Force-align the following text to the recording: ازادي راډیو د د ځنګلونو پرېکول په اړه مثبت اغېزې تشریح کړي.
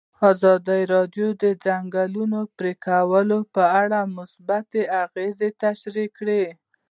ازادي 0.31 0.81
راډیو 0.93 1.27
د 1.35 1.35
د 1.41 1.43
ځنګلونو 1.65 2.39
پرېکول 2.57 3.29
په 3.55 3.63
اړه 3.81 3.99
مثبت 4.17 4.69
اغېزې 5.03 5.49
تشریح 5.63 6.07
کړي. 6.17 6.43